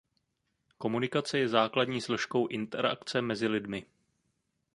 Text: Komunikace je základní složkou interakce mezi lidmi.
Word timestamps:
Komunikace 0.77 1.39
je 1.39 1.49
základní 1.49 2.01
složkou 2.01 2.47
interakce 2.47 3.21
mezi 3.21 3.47
lidmi. 3.47 3.85